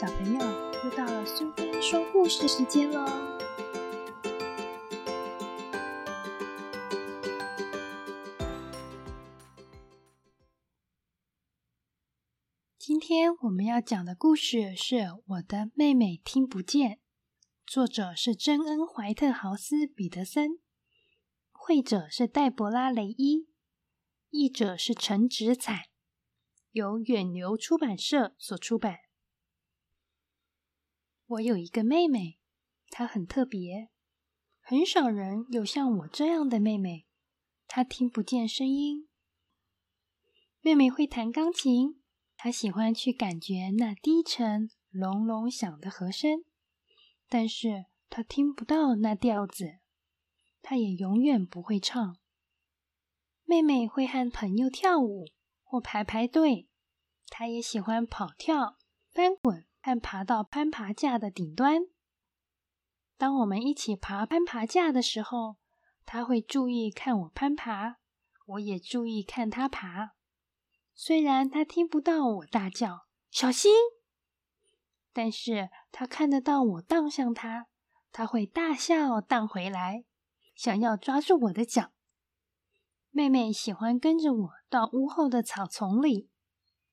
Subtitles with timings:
[0.00, 0.38] 小朋友，
[0.84, 3.04] 又到了苏菲说故事时间喽！
[12.78, 14.94] 今天我们要讲的故事是
[15.26, 16.90] 《我的妹妹听不见》，
[17.66, 20.60] 作者是珍恩·怀特豪斯·彼得森，
[21.50, 23.48] 绘者是黛博拉·雷伊，
[24.30, 25.88] 译者是陈植彩，
[26.70, 29.07] 由远流出版社所出版。
[31.28, 32.38] 我有一个妹妹，
[32.88, 33.90] 她很特别，
[34.62, 37.06] 很少人有像我这样的妹妹。
[37.66, 39.10] 她听不见声音。
[40.62, 42.00] 妹妹会弹钢琴，
[42.34, 46.44] 她喜欢去感觉那低沉、隆隆响的和声，
[47.28, 49.80] 但是她听不到那调子。
[50.62, 52.16] 她也永远不会唱。
[53.44, 55.26] 妹妹会和朋友跳舞
[55.62, 56.70] 或排排队，
[57.28, 58.78] 她也喜欢跑跳、
[59.12, 59.67] 翻滚。
[59.80, 61.82] 和爬到攀爬架的顶端。
[63.16, 65.56] 当我们一起爬攀爬架的时候，
[66.04, 67.96] 他会注意看我攀爬，
[68.46, 70.12] 我也注意看他爬。
[70.94, 73.72] 虽然他听不到我大叫“小心”，
[75.12, 77.66] 但是他看得到我荡向他，
[78.12, 80.04] 他会大笑荡回来，
[80.54, 81.92] 想要抓住我的脚。
[83.10, 86.30] 妹妹喜欢跟着我到屋后的草丛里。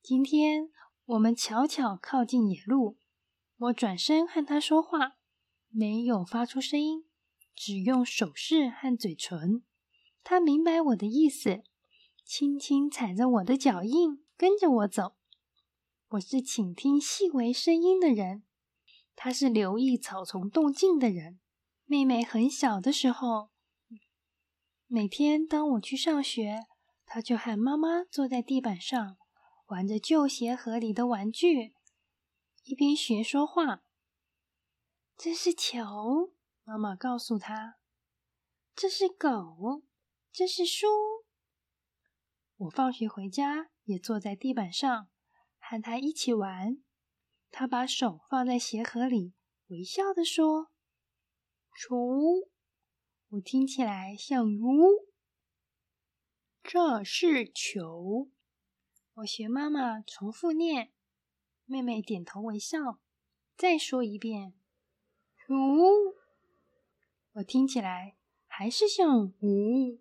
[0.00, 0.70] 今天。
[1.06, 2.96] 我们悄悄靠近野鹿，
[3.58, 5.18] 我转身和他说话，
[5.68, 7.04] 没有发出声音，
[7.54, 9.62] 只用手势和嘴唇。
[10.22, 11.62] 他明白我的意思，
[12.24, 15.14] 轻轻踩着我的脚印，跟着我走。
[16.12, 18.42] 我是倾听细微声音的人，
[19.14, 21.38] 他是留意草丛动静的人。
[21.84, 23.50] 妹妹很小的时候，
[24.86, 26.60] 每天当我去上学，
[27.04, 29.18] 她就和妈妈坐在地板上。
[29.66, 31.74] 玩着旧鞋盒里的玩具，
[32.64, 33.82] 一边学说话。
[35.16, 36.34] 这是球，
[36.64, 37.78] 妈妈告诉他。
[38.74, 39.84] 这是狗，
[40.30, 40.86] 这是书。
[42.56, 45.08] 我放学回家也坐在地板上
[45.58, 46.82] 和他一起玩。
[47.50, 49.32] 他把手放在鞋盒里，
[49.68, 50.72] 微笑的说
[51.80, 51.96] ：“球。”
[53.30, 55.06] 我听起来像“如”。
[56.62, 58.28] 这是球。
[59.18, 60.92] 我学妈妈重复念，
[61.66, 62.98] 妹妹点头微笑，
[63.56, 64.54] 再说一遍
[65.48, 66.16] “呜”，
[67.34, 68.16] 我听起来
[68.48, 70.00] 还是像“呜”。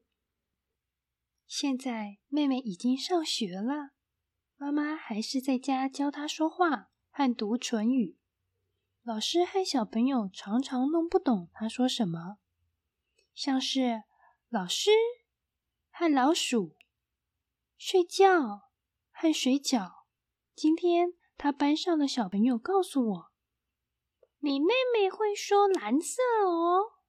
[1.45, 3.91] 现在妹妹已经上学了，
[4.57, 8.17] 妈妈还是在家教她说话和读唇语。
[9.03, 12.39] 老师和小朋友常常弄不懂她说什么，
[13.35, 14.05] 像是
[14.49, 14.89] “老师”
[15.93, 16.75] 和“老鼠”
[17.77, 18.72] 睡觉。
[19.23, 19.89] 和水饺。
[20.53, 23.31] 今天他班上的小朋友告诉我
[24.43, 26.99] ：“你妹妹会说蓝色哦。”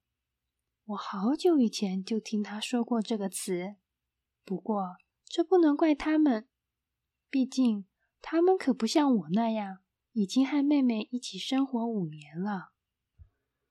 [0.85, 3.75] 我好久以前就听他说过这个词，
[4.45, 4.95] 不过
[5.25, 6.47] 这不能怪他们，
[7.29, 7.85] 毕竟
[8.21, 9.79] 他们可不像我那样
[10.13, 12.69] 已经和妹妹一起生活五年了。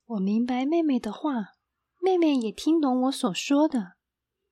[0.05, 1.55] 我明白妹妹的话，
[1.99, 3.93] 妹妹也听懂我所说的，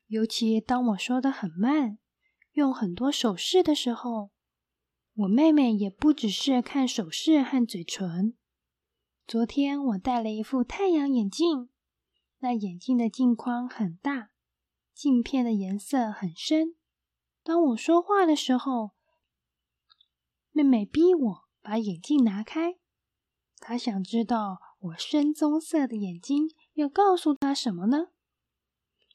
[0.07, 1.99] 尤其当我说的很慢。
[2.53, 4.29] 用很多手势的时候，
[5.15, 8.35] 我妹妹也不只是看手势和嘴唇。
[9.25, 11.69] 昨天我戴了一副太阳眼镜，
[12.39, 14.29] 那眼镜的镜框很大，
[14.93, 16.75] 镜片的颜色很深。
[17.41, 18.91] 当我说话的时候，
[20.51, 22.75] 妹妹逼我把眼镜拿开。
[23.57, 28.09] 她想知道我深棕色的眼睛要告诉她什么呢？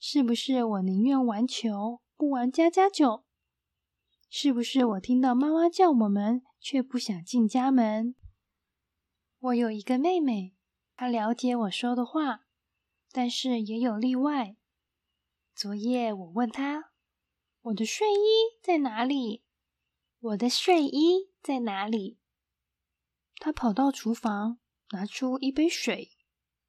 [0.01, 3.25] 是不是我宁愿玩球，不玩家家酒？
[4.31, 8.15] 是不是我听到妈妈叫我们，却不想进家门？
[9.39, 10.55] 我有一个妹妹，
[10.97, 12.45] 她了解我说的话，
[13.11, 14.57] 但是也有例外。
[15.55, 16.91] 昨夜我问她
[17.63, 19.45] ：“我的睡衣在哪里
[20.21, 22.19] ？”“我的睡衣在哪里？”
[23.41, 24.59] 她跑到厨房，
[24.91, 26.11] 拿出一杯水。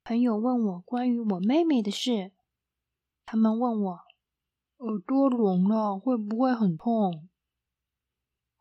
[0.06, 2.32] 朋友问我关于我妹妹的事，
[3.26, 4.00] 他们问我
[4.78, 7.29] ：“耳朵聋了，会不会很痛？”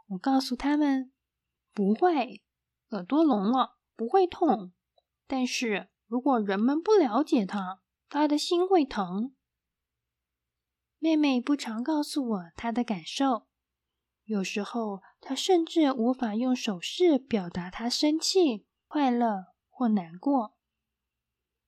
[0.09, 1.13] 我告诉他们，
[1.75, 2.43] 不会，
[2.91, 4.73] 耳朵聋了不会痛，
[5.27, 9.35] 但是如果人们不了解他，他的心会疼。
[10.99, 13.47] 妹妹不常告诉我她的感受，
[14.25, 20.57] 有时候她甚至无法用手势表达她生气、快乐或难过。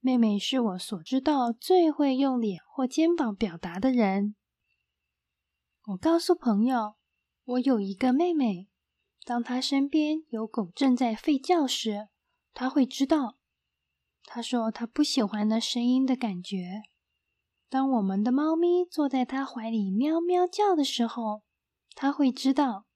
[0.01, 4.35] 妹妹是我所知道最会用脸或肩膀表达的人。
[5.89, 7.00] 我告诉朋友。
[7.45, 8.69] 我有一个妹妹，
[9.25, 12.09] 当她身边有狗正在吠叫时，
[12.53, 13.39] 她会知道。
[14.25, 16.83] 她说她不喜欢那声音的感觉。
[17.69, 21.43] 当我们的猫咪坐在她怀里喵喵叫的时候，
[21.95, 22.87] 她会知道。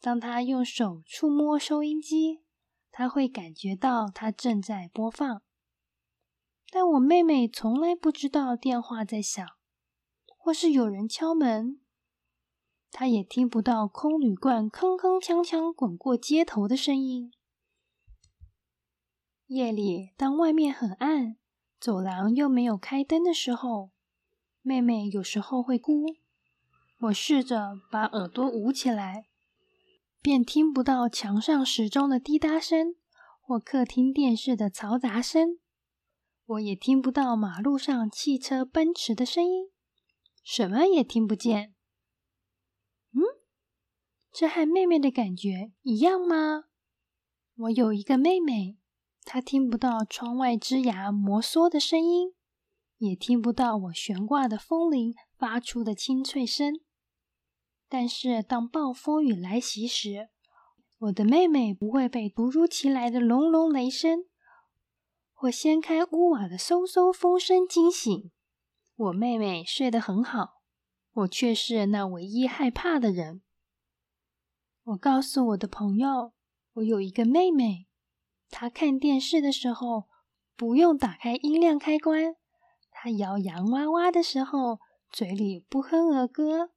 [0.00, 2.42] 当她用手触摸收音机，
[2.90, 5.42] 她会感觉到它正在播放。
[6.70, 9.46] 但我妹妹从来不知道电话在响，
[10.36, 11.80] 或是有人敲门。
[12.90, 17.32] 他也听不到空铝罐铿铿锵锵滚过街头的声音。
[19.46, 21.36] 夜里，当外面很暗，
[21.80, 23.90] 走廊又没有开灯的时候，
[24.62, 26.04] 妹妹有时候会哭。
[27.00, 29.28] 我试着把耳朵捂起来，
[30.20, 32.96] 便听不到墙上时钟的滴答声
[33.40, 35.58] 或客厅电视的嘈杂声。
[36.44, 39.70] 我也听不到马路上汽车奔驰的声音，
[40.42, 41.74] 什么也听不见。
[44.32, 46.64] 这和妹妹的感觉一样吗？
[47.56, 48.78] 我有一个妹妹。
[49.24, 52.34] 她听不到窗外枝芽摩挲的声音，
[52.96, 56.80] 也听不到我悬挂的风铃发出的清脆声。
[57.90, 60.30] 但是，当暴风雨来袭时，
[60.98, 64.24] 我的妹妹不会被突如其来的隆隆雷声
[65.34, 68.30] 或掀开屋瓦的嗖嗖风声惊醒。
[68.96, 70.62] 我妹妹睡得很好，
[71.12, 73.42] 我却是那唯一害怕的人。
[74.88, 76.32] 我告诉我的朋友，
[76.74, 77.88] 我有一个妹妹。
[78.48, 80.08] 她看电视的时候
[80.56, 82.36] 不用打开音量开关，
[82.90, 84.80] 她摇洋娃娃的时候
[85.10, 86.70] 嘴里不哼儿歌。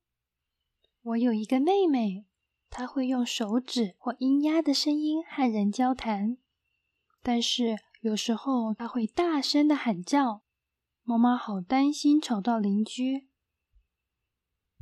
[1.04, 2.25] 我有一个妹妹，
[2.69, 6.38] 她会用手指或音压的声音和人交谈，
[7.24, 10.42] 但是有时候她会大声的喊叫，
[11.04, 13.30] 妈妈好担心吵到邻居。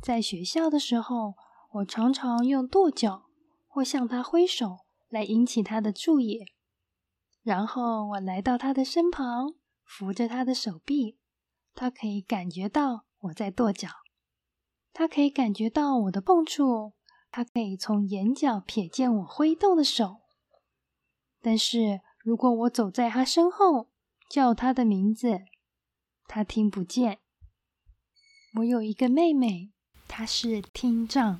[0.02, 1.36] 在学校的时候，
[1.71, 3.25] 我常常用跺脚
[3.68, 6.45] 或向他挥手来引起他的注意。
[7.44, 11.18] 然后我来到他的身旁，扶着他的手臂。
[11.75, 13.89] 他可以感觉到我在跺脚，
[14.92, 16.94] 他可以感觉到我的碰触，
[17.31, 20.18] 他可以从眼角瞥见我挥动的手。
[21.42, 23.89] 但是如果我走在他身后，
[24.30, 25.39] 叫他的名字，
[26.27, 27.19] 他听不见。
[28.56, 29.71] 我有一个妹妹，
[30.07, 31.39] 她是听障。